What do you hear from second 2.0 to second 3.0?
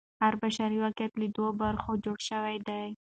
جوړ سوی دی.